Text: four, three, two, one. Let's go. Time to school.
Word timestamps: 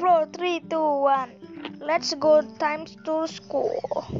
four, 0.00 0.26
three, 0.32 0.60
two, 0.60 0.88
one. 1.02 1.30
Let's 1.80 2.14
go. 2.14 2.40
Time 2.58 2.86
to 3.04 3.28
school. 3.28 4.19